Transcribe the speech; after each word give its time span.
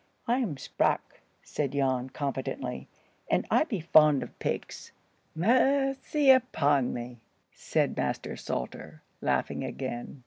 "I'm 0.27 0.57
sprack," 0.57 1.19
said 1.43 1.73
Jan, 1.73 2.09
confidently. 2.09 2.87
"And 3.29 3.45
I 3.51 3.65
be 3.65 3.81
fond 3.81 4.23
of 4.23 4.39
pigs." 4.39 4.91
"Massey 5.35 6.31
upon 6.31 6.91
me," 6.91 7.19
said 7.53 7.95
Master 7.95 8.35
Salter, 8.35 9.03
laughing 9.21 9.63
again. 9.63 10.19